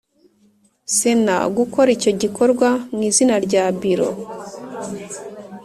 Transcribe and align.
Sena 0.95 1.35
gukora 1.57 1.89
icyo 1.97 2.11
gikorwa 2.21 2.67
mu 2.93 3.01
izina 3.09 3.35
rya 3.45 3.65
Biro 3.79 4.09